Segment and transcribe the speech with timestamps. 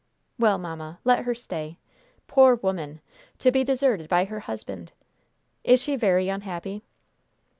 [0.39, 1.77] "Well, mamma, let her stay.
[2.25, 3.01] Poor woman!
[3.37, 4.93] To be deserted by her husband!
[5.63, 6.81] Is she very unhappy?"